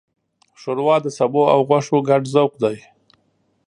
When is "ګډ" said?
2.09-2.23